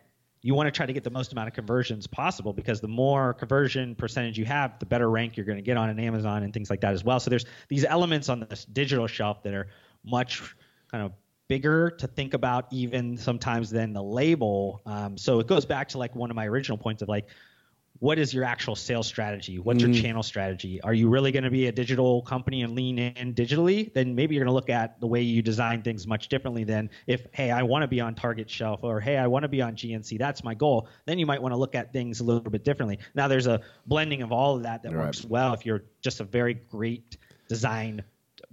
[0.43, 3.33] you want to try to get the most amount of conversions possible because the more
[3.33, 6.53] conversion percentage you have, the better rank you're going to get on an Amazon and
[6.53, 7.19] things like that as well.
[7.19, 9.67] So there's these elements on this digital shelf that are
[10.03, 10.55] much
[10.89, 11.11] kind of
[11.47, 14.81] bigger to think about even sometimes than the label.
[14.85, 17.27] Um, so it goes back to like one of my original points of like,
[18.01, 19.59] what is your actual sales strategy?
[19.59, 20.81] What's your channel strategy?
[20.81, 23.93] Are you really going to be a digital company and lean in digitally?
[23.93, 26.89] Then maybe you're going to look at the way you design things much differently than
[27.05, 29.61] if, hey, I want to be on Target shelf or hey, I want to be
[29.61, 30.17] on GNC.
[30.17, 30.87] That's my goal.
[31.05, 32.97] Then you might want to look at things a little bit differently.
[33.13, 36.23] Now there's a blending of all of that that works well if you're just a
[36.23, 37.17] very great
[37.49, 38.03] design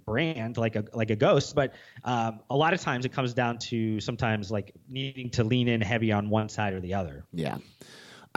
[0.04, 3.58] brand like a like a ghost but um, a lot of times it comes down
[3.58, 7.58] to sometimes like needing to lean in heavy on one side or the other Yeah.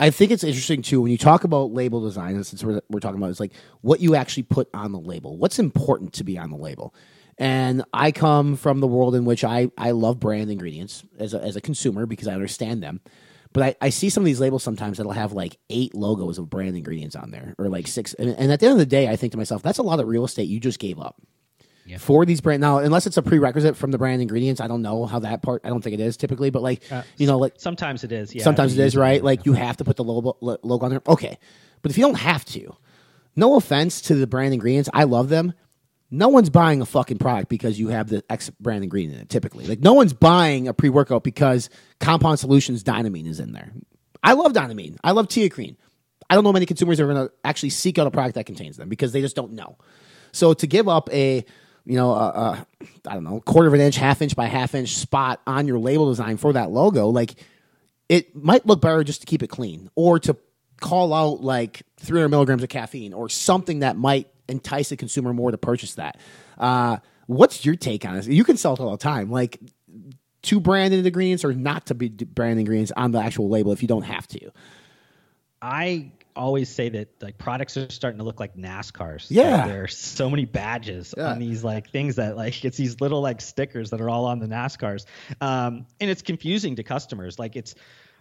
[0.02, 2.98] I think it's interesting too when you talk about label design, and since we're, we're
[2.98, 5.36] talking about it's like what you actually put on the label.
[5.36, 6.92] What's important to be on the label?
[7.38, 11.40] And I come from the world in which I, I love brand ingredients as a,
[11.40, 13.00] as a consumer because I understand them.
[13.52, 16.50] But I, I see some of these labels sometimes that'll have like eight logos of
[16.50, 18.12] brand ingredients on there or like six.
[18.14, 20.00] And, and at the end of the day, I think to myself, that's a lot
[20.00, 21.22] of real estate you just gave up
[21.98, 25.04] for these brand now unless it's a prerequisite from the brand ingredients i don't know
[25.04, 27.54] how that part i don't think it is typically but like uh, you know like
[27.56, 30.36] sometimes it is yeah sometimes it is right like you have to put the logo
[30.40, 31.38] logo on there okay
[31.82, 32.76] but if you don't have to
[33.34, 35.52] no offense to the brand ingredients i love them
[36.14, 39.30] no one's buying a fucking product because you have the X brand ingredient in it.
[39.30, 43.72] Typically, like no one's buying a pre workout because Compound Solutions Dynamine is in there.
[44.22, 44.98] I love Dynamine.
[45.02, 45.76] I love Teacrine.
[46.28, 48.76] I don't know many consumers are going to actually seek out a product that contains
[48.76, 49.78] them because they just don't know.
[50.32, 51.44] So to give up a
[51.84, 52.66] you know, a, a,
[53.06, 55.78] I don't know, quarter of an inch, half inch by half inch spot on your
[55.78, 57.34] label design for that logo, like
[58.08, 60.36] it might look better just to keep it clean or to
[60.80, 65.50] call out like 300 milligrams of caffeine or something that might entice a consumer more
[65.50, 66.18] to purchase that.
[66.58, 68.26] Uh, what's your take on this?
[68.26, 69.30] You can sell it all the time.
[69.30, 69.58] Like,
[70.42, 73.88] to branded ingredients or not to be branded ingredients on the actual label if you
[73.88, 74.50] don't have to.
[75.60, 79.26] I always say that like products are starting to look like NASCARs.
[79.28, 79.58] Yeah.
[79.58, 81.30] Like, there are so many badges Yeah.
[81.30, 84.38] on these like things that like it's these little like stickers that are all on
[84.38, 85.04] the NASCARs.
[85.40, 87.38] Um, and it's confusing to customers.
[87.38, 87.74] Like it's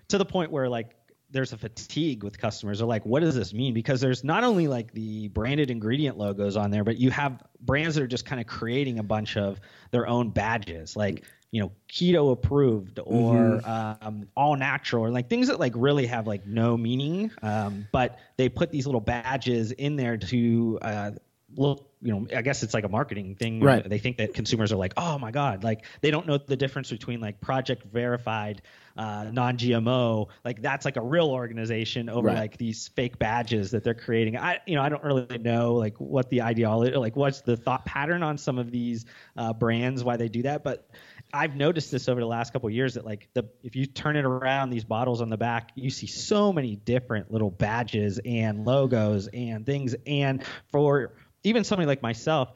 [0.10, 0.92] to the point where like
[1.30, 2.80] there's a fatigue with customers.
[2.80, 3.74] They're like, what does this mean?
[3.74, 7.96] Because there's not only like the branded ingredient logos on there, but you have brands
[7.96, 10.98] that are just kind of creating a bunch of their own badges.
[10.98, 16.06] Like you know keto approved or um, all natural or like things that like really
[16.08, 21.12] have like no meaning um, but they put these little badges in there to uh,
[21.58, 23.88] look you know i guess it's like a marketing thing Right.
[23.88, 26.90] they think that consumers are like oh my god like they don't know the difference
[26.90, 28.62] between like project verified
[28.98, 32.38] uh, non-gmo like that's like a real organization over Right.
[32.38, 35.96] like these fake badges that they're creating i you know i don't really know like
[35.98, 39.06] what the ideology like what's the thought pattern on some of these
[39.38, 40.90] uh, brands why they do that but
[41.34, 44.26] I've noticed this over the last couple years that like the if you turn it
[44.26, 49.28] around, these bottles on the back, you see so many different little badges and logos
[49.28, 49.96] and things.
[50.06, 51.14] And for
[51.44, 52.54] even somebody like myself,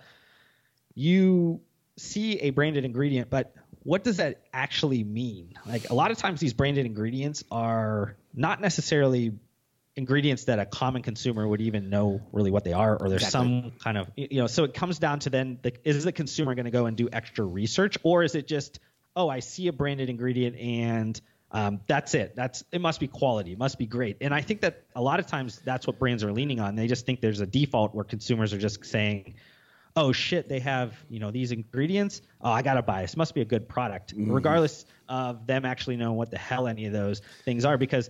[0.93, 1.61] you
[1.97, 5.53] see a branded ingredient, but what does that actually mean?
[5.65, 9.33] Like a lot of times these branded ingredients are not necessarily
[9.95, 13.61] ingredients that a common consumer would even know really what they are or there's Exactly.
[13.61, 16.53] some kind of you know so it comes down to then the, is the consumer
[16.55, 18.79] going to go and do extra research or is it just
[19.15, 22.35] oh i see a branded ingredient and Um, that's it.
[22.35, 22.81] That's it.
[22.81, 23.53] Must be quality.
[23.53, 24.17] It must be great.
[24.19, 26.75] And I think that a lot of times that's what brands are leaning on.
[26.75, 29.35] They just think there's a default where consumers are just saying,
[29.95, 32.21] "Oh shit, they have you know these ingredients.
[32.41, 33.15] Oh, I gotta buy this.
[33.15, 34.33] Must be a good product, mm-hmm.
[34.33, 38.09] regardless of them actually knowing what the hell any of those things are." Because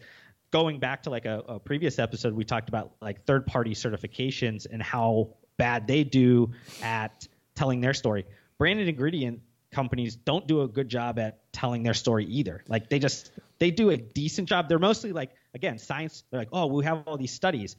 [0.55, 4.81] going back to like a, a previous episode, we talked about like third-party certifications and
[4.81, 6.49] how bad they do
[6.81, 8.25] at telling their story.
[8.57, 9.41] Branded ingredient
[9.73, 12.63] companies don't do a good job at telling their story either.
[12.69, 14.69] Like they just they do a decent job.
[14.69, 16.23] They're mostly like again science.
[16.31, 17.75] They're like, oh, we have all these studies.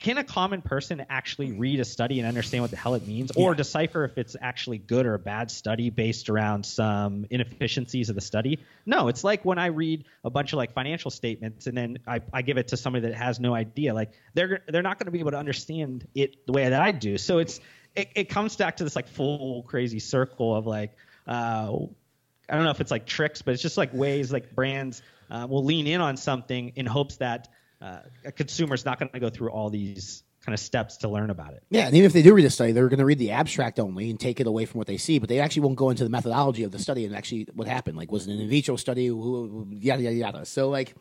[0.00, 3.32] Can a common person actually read a study and understand what the hell it means,
[3.36, 3.56] or yeah.
[3.56, 8.22] decipher if it's actually good or a bad study based around some inefficiencies of the
[8.22, 8.60] study?
[8.86, 12.22] No, it's like when I read a bunch of like financial statements and then I,
[12.32, 13.92] I give it to somebody that has no idea.
[13.92, 16.92] Like they're they're not going to be able to understand it the way that I
[16.92, 17.18] do.
[17.18, 17.60] So it's
[17.94, 21.76] it, it comes back to this like full crazy circle of like uh,
[22.48, 25.46] I don't know if it's like tricks, but it's just like ways like brands uh,
[25.46, 27.48] will lean in on something in hopes that
[27.80, 31.08] uh, a consumer is not going to go through all these kind of steps to
[31.08, 31.62] learn about it.
[31.70, 33.78] Yeah, and even if they do read a study, they're going to read the abstract
[33.78, 36.04] only and take it away from what they see, but they actually won't go into
[36.04, 37.96] the methodology of the study and actually what happened.
[37.96, 39.04] Like, was it an in vitro study?
[39.04, 40.46] Yada yada yada.
[40.46, 40.94] So like,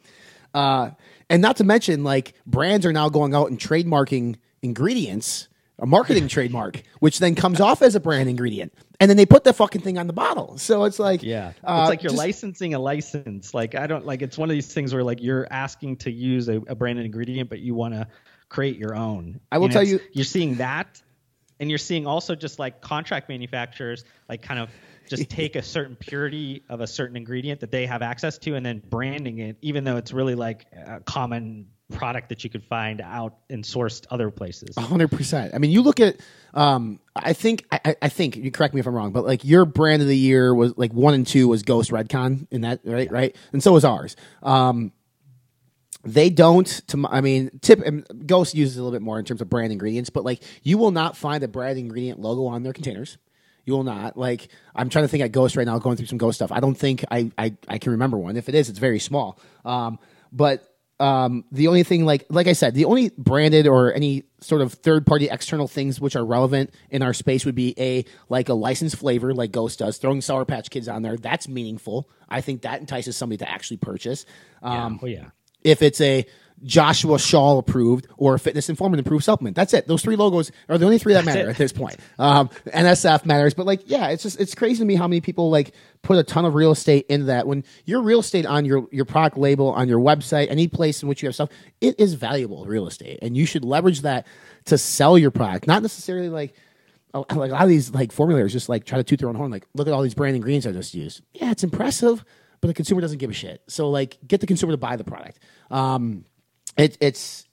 [0.54, 0.92] uh,
[1.30, 5.48] and not to mention like brands are now going out and trademarking ingredients
[5.82, 9.44] a marketing trademark, which then comes off as a brand ingredient, and then they put
[9.44, 10.58] the fucking thing on the bottle.
[10.58, 13.54] So it's like, yeah, uh, it's like you're just, licensing a license.
[13.54, 16.50] Like I don't like it's one of these things where like you're asking to use
[16.50, 18.08] a, a branded ingredient, but you want to
[18.50, 19.40] create your own.
[19.52, 21.02] I will and tell you, you're seeing that,
[21.60, 24.70] and you're seeing also just like contract manufacturers, like kind of
[25.08, 28.66] just take a certain purity of a certain ingredient that they have access to and
[28.66, 33.02] then branding it, even though it's really like a common product that you could find
[33.02, 34.76] out and sourced other places.
[34.78, 35.54] hundred percent.
[35.54, 36.18] I mean, you look at,
[36.54, 39.66] um, I think, I, I, think you correct me if I'm wrong, but like your
[39.66, 43.08] brand of the year was like one and two was Ghost Redcon in that, right?
[43.08, 43.14] Yeah.
[43.14, 43.36] Right.
[43.54, 44.16] And so was ours.
[44.44, 44.92] Um,
[46.04, 47.82] they don't to i mean tip
[48.26, 50.92] ghost uses a little bit more in terms of brand ingredients but like you will
[50.92, 53.18] not find a brand ingredient logo on their containers
[53.66, 56.18] you will not like i'm trying to think at ghost right now going through some
[56.18, 58.80] ghost stuff i don't think i i, I can remember one if it is it's
[58.80, 60.00] very small um,
[60.32, 60.69] but
[61.00, 64.74] um, the only thing like like I said, the only branded or any sort of
[64.74, 68.54] third party external things which are relevant in our space would be a like a
[68.54, 71.16] licensed flavor like Ghost does, throwing Sour Patch Kids on there.
[71.16, 72.10] That's meaningful.
[72.28, 74.26] I think that entices somebody to actually purchase.
[74.62, 75.00] Um, yeah.
[75.02, 75.30] Oh yeah.
[75.64, 76.26] If it's a
[76.64, 79.56] Joshua Shaw approved or Fitness Informant approved supplement.
[79.56, 79.88] That's it.
[79.88, 81.98] Those three logos are the only three that matter at this point.
[82.18, 85.50] Um, NSF matters, but like, yeah, it's just it's crazy to me how many people
[85.50, 87.48] like put a ton of real estate into that.
[87.48, 91.10] When your real estate on your your product label on your website, any place in
[91.10, 91.50] which you have stuff,
[91.82, 94.28] it is valuable real estate, and you should leverage that
[94.66, 96.54] to sell your product, not necessarily like.
[97.12, 99.50] Like a lot of these like formulators just like try to toot their own horn.
[99.50, 101.22] Like, look at all these brand ingredients I just used.
[101.34, 102.24] Yeah, it's impressive,
[102.62, 103.64] but the consumer doesn't give a shit.
[103.68, 105.40] So like, get the consumer to buy the product.
[105.72, 106.26] Um,
[106.80, 107.46] it, it's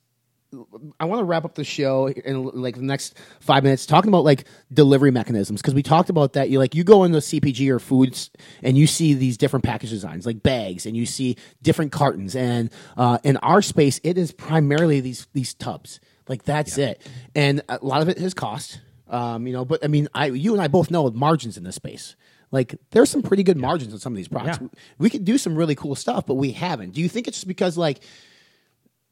[1.01, 4.25] I want to wrap up the show in like the next five minutes talking about
[4.25, 6.51] like delivery mechanisms because we talked about that.
[6.51, 8.31] You like you go into CPG or foods
[8.63, 12.71] and you see these different package designs like bags and you see different cartons and
[12.97, 16.89] uh, in our space it is primarily these these tubs like that's yeah.
[16.89, 18.81] it and a lot of it has cost.
[19.09, 21.75] Um, you know, but I mean, I you and I both know margins in this
[21.75, 22.17] space.
[22.51, 24.59] Like there's some pretty good margins on some of these products.
[24.61, 24.69] Yeah.
[24.99, 26.93] We could do some really cool stuff, but we haven't.
[26.93, 28.01] Do you think it's just because like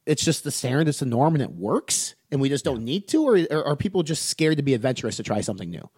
[0.06, 3.08] it's just the standard, it's the norm, and it works, and we just don't need
[3.08, 5.88] to, or, or are people just scared to be adventurous to try something new?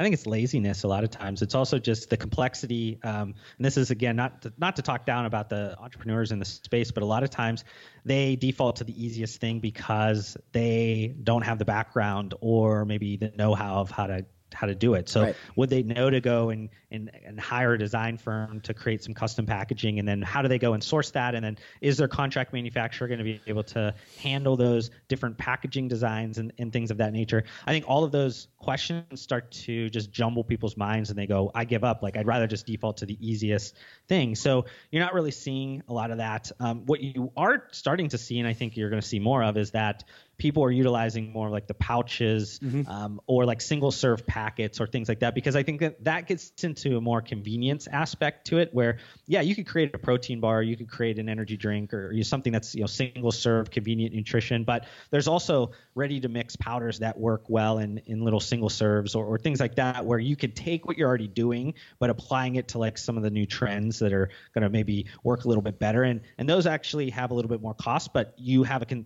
[0.00, 1.42] I think it's laziness a lot of times.
[1.42, 2.98] It's also just the complexity.
[3.02, 6.38] Um, and this is again not to, not to talk down about the entrepreneurs in
[6.38, 7.64] the space, but a lot of times
[8.06, 13.30] they default to the easiest thing because they don't have the background or maybe the
[13.36, 15.08] know-how of how to how to do it.
[15.08, 15.36] So right.
[15.56, 19.14] would they know to go and, and and hire a design firm to create some
[19.14, 22.08] custom packaging and then how do they go and source that and then is their
[22.08, 26.90] contract manufacturer going to be able to handle those different packaging designs and, and things
[26.90, 27.44] of that nature?
[27.66, 31.50] I think all of those questions start to just jumble people's minds and they go,
[31.54, 32.02] I give up.
[32.02, 33.76] Like I'd rather just default to the easiest
[34.08, 34.34] thing.
[34.34, 36.50] So you're not really seeing a lot of that.
[36.60, 39.42] Um, what you are starting to see, and I think you're going to see more
[39.42, 40.04] of, is that
[40.40, 42.90] people are utilizing more like the pouches mm-hmm.
[42.90, 46.26] um, or like single serve packets or things like that because I think that that
[46.26, 50.40] gets into a more convenience aspect to it where yeah you could create a protein
[50.40, 54.14] bar you could create an energy drink or something that's you know single serve convenient
[54.14, 58.70] nutrition but there's also ready to mix powders that work well in in little single
[58.70, 62.08] serves or, or things like that where you can take what you're already doing but
[62.08, 65.44] applying it to like some of the new trends that are going to maybe work
[65.44, 68.32] a little bit better and and those actually have a little bit more cost but
[68.38, 69.04] you have a con-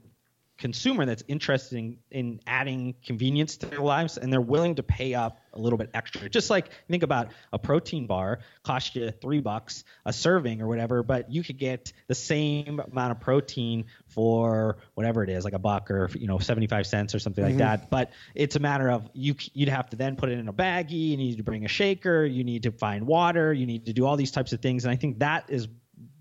[0.56, 5.14] consumer that's interested in, in adding convenience to their lives and they're willing to pay
[5.14, 6.28] up a little bit extra.
[6.28, 11.02] Just like think about a protein bar cost you three bucks a serving or whatever,
[11.02, 15.58] but you could get the same amount of protein for whatever it is, like a
[15.58, 17.58] buck or you know 75 cents or something mm-hmm.
[17.58, 17.90] like that.
[17.90, 21.10] But it's a matter of you you'd have to then put it in a baggie,
[21.10, 24.06] you need to bring a shaker, you need to find water, you need to do
[24.06, 25.68] all these types of things, and I think that is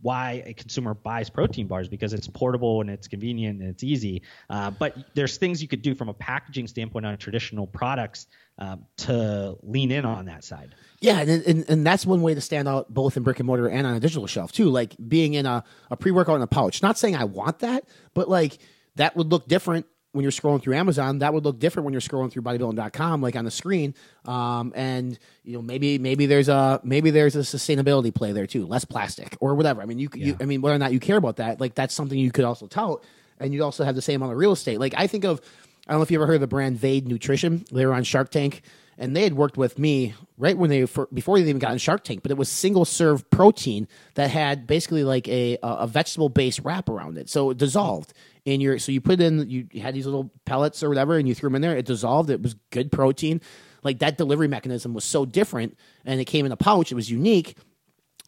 [0.02, 4.24] why a consumer buys protein bars because it's portable and it's convenient and it's easy.
[4.50, 8.28] Uh, but there's things you could do from a packaging standpoint on traditional products
[8.60, 10.76] um, to lean in on that side.
[11.00, 13.68] Yeah, and, and, and that's one way to stand out both in brick and mortar
[13.68, 14.70] and on a digital shelf too.
[14.70, 16.82] Like being in a, a pre workout in a pouch.
[16.82, 18.60] Not saying I want that, but like
[18.96, 22.02] that would look different when you're scrolling through Amazon, that would look different when you're
[22.02, 23.96] scrolling through bodybuilding.com, like on the screen.
[24.26, 28.66] Um, and you know, maybe maybe there's a maybe there's a sustainability play there too,
[28.66, 29.82] less plastic or whatever.
[29.82, 30.28] I mean, you, yeah.
[30.28, 32.46] you I mean, whether or not you care about that, like that's something you could
[32.46, 33.04] also tout,
[33.40, 34.80] and you'd also have the same amount of real estate.
[34.80, 35.42] Like I think of,
[35.88, 37.66] I don't know if you ever heard of the brand Vade Nutrition.
[37.72, 38.62] They were on Shark Tank
[38.98, 41.78] and they had worked with me right when they for, before they even got in
[41.78, 42.22] Shark Tank.
[42.22, 46.90] But it was single serve protein that had basically like a a vegetable based wrap
[46.90, 48.14] around it, so it dissolved
[48.46, 48.80] in your.
[48.80, 51.56] So you put in you had these little pellets or whatever, and you threw them
[51.56, 51.78] in there.
[51.78, 52.30] It dissolved.
[52.30, 53.42] It was good protein.
[53.84, 56.92] Like that delivery mechanism was so different, and it came in a pouch.
[56.92, 57.56] It was unique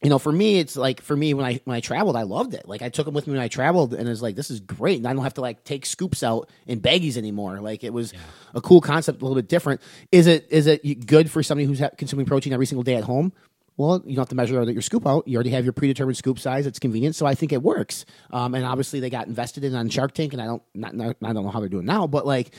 [0.02, 2.52] you know, for me, it's like for me when I when I traveled, I loved
[2.52, 2.68] it.
[2.68, 4.98] Like I took them with me when I traveled, and it's like this is great,
[4.98, 7.60] and I don't have to like take scoops out in baggies anymore.
[7.60, 8.18] Like it was yeah.
[8.54, 9.80] a cool concept, a little bit different.
[10.12, 13.32] Is it is it good for somebody who's consuming protein every single day at home?
[13.76, 15.28] Well, you don't have to measure your scoop out.
[15.28, 16.66] You already have your predetermined scoop size.
[16.66, 18.06] It's convenient, so I think it works.
[18.30, 21.16] Um, and obviously, they got invested in on Shark Tank, and I don't not, not,
[21.22, 22.54] I don't know how they're doing now, but like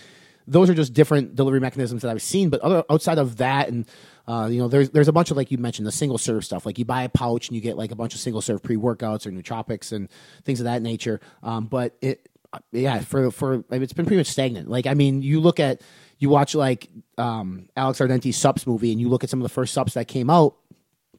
[0.47, 2.49] those are just different delivery mechanisms that I've seen.
[2.49, 3.85] But other outside of that and
[4.27, 6.65] uh, you know, there's there's a bunch of like you mentioned the single serve stuff.
[6.65, 8.75] Like you buy a pouch and you get like a bunch of single serve pre
[8.75, 10.09] workouts or nootropics and
[10.43, 11.21] things of that nature.
[11.43, 12.27] Um, but it,
[12.71, 14.69] yeah, for for I mean, it's been pretty much stagnant.
[14.69, 15.81] Like I mean, you look at
[16.19, 19.53] you watch like um, Alex Ardenti's Sups movie and you look at some of the
[19.53, 20.55] first Sups that came out.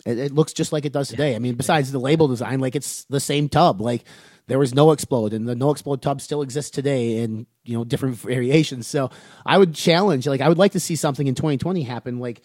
[0.07, 1.35] It, it looks just like it does today.
[1.35, 3.81] I mean, besides the label design, like it's the same tub.
[3.81, 4.05] Like
[4.47, 8.87] there was NO-Xplode and the NO-Xplode tub still exists today in you know different variations
[8.87, 9.11] so
[9.45, 12.41] i would challenge like i would like to see something in 2020 happen like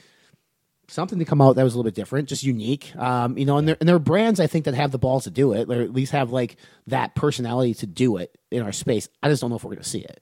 [0.87, 2.95] something to come out that was a little bit different, just unique.
[2.95, 5.23] Um, you know, and there and there are brands I think that have the balls
[5.25, 8.71] to do it, or at least have like that personality to do it in our
[8.71, 9.09] space.
[9.21, 10.21] I just don't know if we're going to see it.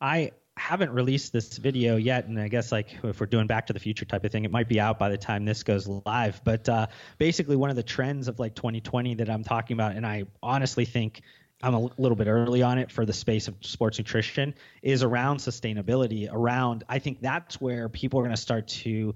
[0.00, 3.72] I haven't released this video yet, and I guess like if we're doing Back to
[3.72, 6.42] the Future type of thing, it might be out by the time this goes live.
[6.44, 6.86] But uh,
[7.18, 10.84] basically, one of the trends of like 2020 that I'm talking about, and I honestly
[10.84, 11.22] think
[11.62, 15.38] I'm a little bit early on it for the space of sports nutrition is around
[15.38, 16.28] sustainability.
[16.30, 19.14] Around, I think that's where people are going to start to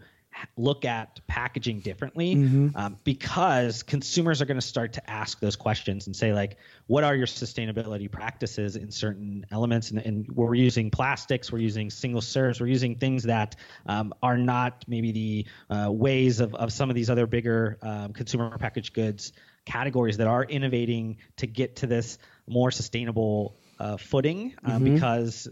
[0.56, 2.68] look at packaging differently mm-hmm.
[2.76, 7.04] um, because consumers are going to start to ask those questions and say like what
[7.04, 12.20] are your sustainability practices in certain elements and, and we're using plastics we're using single
[12.20, 16.90] serves we're using things that um, are not maybe the uh, ways of, of some
[16.90, 19.32] of these other bigger um, consumer packaged goods
[19.64, 24.94] categories that are innovating to get to this more sustainable uh, footing uh, mm-hmm.
[24.94, 25.48] because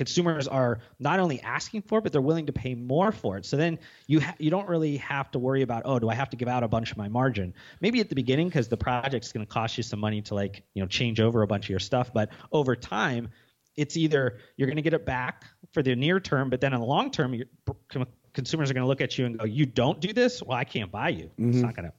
[0.00, 3.44] consumers are not only asking for it, but they're willing to pay more for it.
[3.44, 6.30] So then you ha- you don't really have to worry about oh, do I have
[6.30, 7.52] to give out a bunch of my margin?
[7.82, 10.62] Maybe at the beginning because the project's going to cost you some money to like
[10.72, 13.28] you know change over a bunch of your stuff, but over time,
[13.76, 16.80] it's either you're going to get it back for the near term, but then in
[16.80, 17.38] the long term,
[18.32, 20.64] consumers are going to look at you and go, you don't do this, well, I
[20.64, 21.24] can't buy you.
[21.38, 21.50] Mm-hmm.
[21.50, 21.92] It's not going to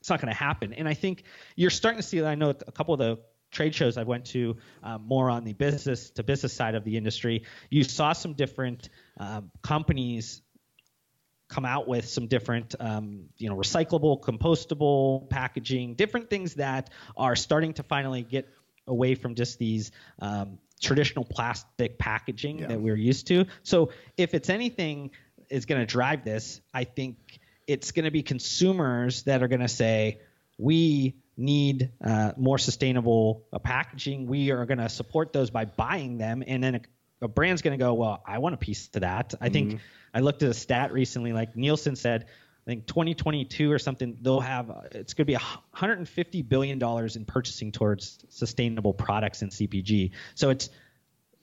[0.00, 0.72] it's not going to happen.
[0.74, 1.22] And I think
[1.54, 2.18] you're starting to see.
[2.18, 2.28] That.
[2.28, 3.20] I know a couple of the
[3.54, 6.96] trade shows I went to, um, more on the business to business side of the
[6.96, 10.42] industry, you saw some different um, companies
[11.48, 17.36] come out with some different, um, you know, recyclable, compostable packaging, different things that are
[17.36, 18.48] starting to finally get
[18.86, 22.66] away from just these um, traditional plastic packaging yeah.
[22.66, 23.46] that we're used to.
[23.62, 25.10] So if it's anything
[25.48, 29.60] is going to drive this, I think it's going to be consumers that are going
[29.60, 30.20] to say,
[30.58, 36.18] we need uh, more sustainable uh, packaging, we are going to support those by buying
[36.18, 36.80] them, and then a,
[37.22, 39.34] a brand's going to go, well, I want a piece to that.
[39.40, 39.52] I mm-hmm.
[39.52, 39.80] think
[40.12, 42.26] I looked at a stat recently, like Nielsen said,
[42.66, 47.16] I think 2022 or something, they'll have uh, it's going to be 150 billion dollars
[47.16, 50.12] in purchasing towards sustainable products in CPG.
[50.34, 50.70] So it's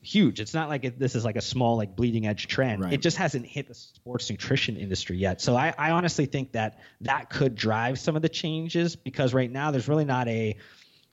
[0.01, 0.39] huge.
[0.39, 2.83] It's not like it, this is like a small like bleeding edge trend.
[2.83, 2.93] Right.
[2.93, 5.41] It just hasn't hit the sports nutrition industry yet.
[5.41, 9.51] So I, I honestly think that that could drive some of the changes because right
[9.51, 10.57] now there's really not a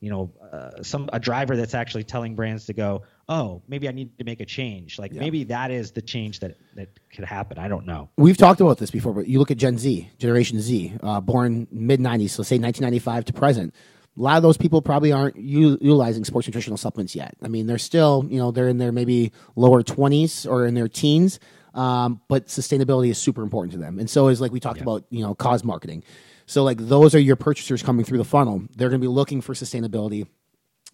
[0.01, 3.91] you know uh, some a driver that's actually telling brands to go oh maybe i
[3.91, 5.21] need to make a change like yeah.
[5.21, 8.79] maybe that is the change that that could happen i don't know we've talked about
[8.79, 12.45] this before but you look at gen z generation z uh, born mid 90s so
[12.45, 13.75] say 1995 to present
[14.19, 17.37] a lot of those people probably aren't u- utilizing sports nutritional supplements yet.
[17.43, 20.89] I mean, they're still, you know, they're in their maybe lower 20s or in their
[20.89, 21.39] teens,
[21.75, 23.99] um, but sustainability is super important to them.
[23.99, 26.03] And so is like we talked about, you know, cause marketing.
[26.47, 28.63] So like those are your purchasers coming through the funnel.
[28.77, 30.27] They're going to be looking for sustainability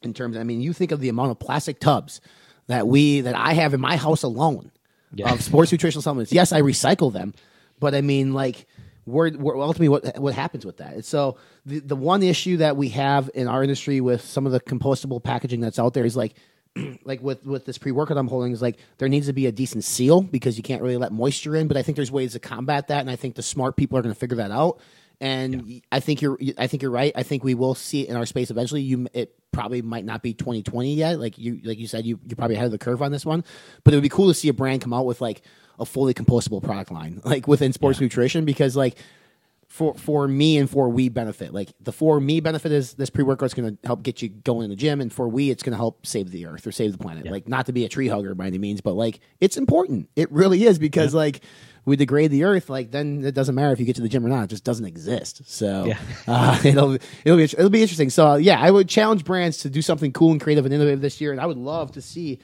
[0.02, 0.36] in terms.
[0.36, 2.20] I mean, you think of the amount of plastic tubs
[2.66, 4.70] that we that I have in my house alone
[5.14, 5.32] Yeah.
[5.32, 6.32] of sports nutritional supplements.
[6.32, 7.32] Yes, I recycle them,
[7.78, 8.66] but I mean, like,
[9.06, 10.94] we're, we're ultimately what what happens with that.
[10.94, 11.36] And so
[11.66, 15.22] the the one issue that we have in our industry with some of the compostable
[15.22, 16.34] packaging that's out there is like.
[17.04, 19.52] Like with with this pre workout I'm holding is like there needs to be a
[19.52, 21.68] decent seal because you can't really let moisture in.
[21.68, 24.02] But I think there's ways to combat that, and I think the smart people are
[24.02, 24.80] going to figure that out.
[25.20, 27.12] And I think you're I think you're right.
[27.14, 28.82] I think we will see it in our space eventually.
[28.82, 31.20] You it probably might not be 2020 yet.
[31.20, 33.44] Like you like you said, you you're probably ahead of the curve on this one.
[33.84, 35.42] But it would be cool to see a brand come out with like
[35.78, 38.96] a fully compostable product line, like within sports nutrition, because like
[39.74, 41.52] for for me and for we benefit.
[41.52, 44.28] Like the for me benefit is this pre workout is going to help get you
[44.28, 46.70] going in the gym, and for we it's going to help save the earth or
[46.72, 47.26] save the planet.
[47.26, 50.08] Like not to be a tree hugger by any means, but like it's important.
[50.14, 51.42] It really is because like
[51.84, 54.24] we degrade the earth, like then it doesn't matter if you get to the gym
[54.24, 54.44] or not.
[54.44, 55.42] It just doesn't exist.
[55.46, 55.98] So Yeah.
[56.28, 56.94] uh, it'll
[57.24, 58.10] it'll be it'll be interesting.
[58.10, 61.00] So uh, yeah, I would challenge brands to do something cool and creative and innovative
[61.00, 62.38] this year, and I would love to see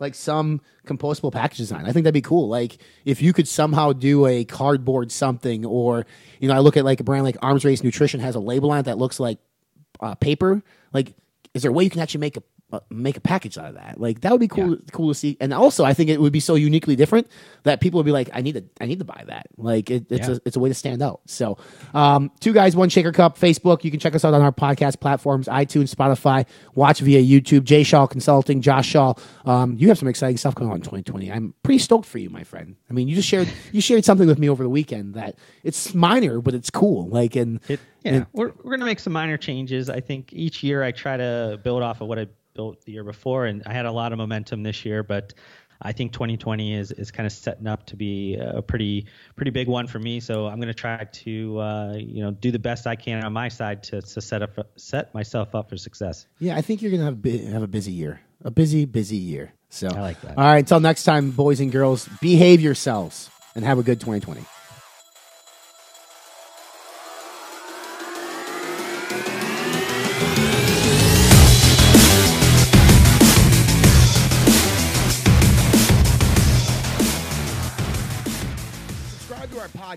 [0.00, 1.84] like some compostable package design.
[1.84, 2.48] I think that'd be cool.
[2.48, 6.06] Like if you could somehow do a cardboard something, or
[6.40, 8.70] you know, I look at like a brand like Arms Race Nutrition has a label
[8.70, 9.38] on it that looks like
[10.00, 10.62] uh, paper.
[10.92, 11.14] Like,
[11.54, 12.42] is there a way you can actually make a
[12.90, 14.00] make a package out of that?
[14.00, 14.76] Like that would be cool.
[14.92, 15.36] Cool to see.
[15.40, 17.28] And also, I think it would be so uniquely different
[17.64, 19.46] that people would be like, I need to I need to buy that.
[19.56, 20.34] Like it, it's Yeah.
[20.34, 21.20] a it's a way to stand out.
[21.26, 21.58] So,
[21.94, 23.38] um, two guys, one shaker cup.
[23.38, 23.84] Facebook.
[23.84, 26.46] You can check us out on our podcast platforms: iTunes, Spotify.
[26.74, 27.64] Watch via YouTube.
[27.64, 28.60] Jay Shaw Consulting.
[28.60, 29.14] Josh Shaw.
[29.44, 31.30] Um, you have some exciting stuff going on in 2020.
[31.32, 32.76] I'm pretty stoked for you, my friend.
[32.88, 35.94] I mean, you just shared you shared something with me over the weekend that it's
[35.94, 37.08] minor, but it's cool.
[37.08, 39.90] Like and It, yeah, and- we're we're gonna make some minor changes.
[39.90, 43.04] I think each year I try to build off of what I built the year
[43.04, 45.34] before, and I had a lot of momentum this year, but.
[45.82, 49.66] I think 2020 is, is kind of setting up to be a pretty pretty big
[49.66, 50.20] one for me.
[50.20, 53.32] So I'm going to try to uh, you know do the best I can on
[53.32, 56.26] my side to, to set up set myself up for success.
[56.38, 59.16] Yeah, I think you're gonna have a, bu- have a busy year, a busy, busy
[59.16, 59.54] year.
[59.70, 60.36] So I like that.
[60.36, 64.44] All right, until next time, boys and girls, behave yourselves and have a good 2020.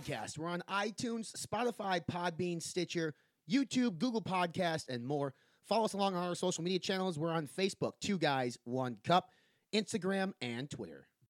[0.04, 0.38] Podcast.
[0.38, 3.14] We're on iTunes, Spotify, Podbean, Stitcher,
[3.50, 5.34] YouTube, Google Podcast, and more.
[5.68, 7.18] Follow us along on our social media channels.
[7.18, 9.28] We're on Facebook, Two Guys, One Cup,
[9.74, 11.08] Instagram, and Twitter.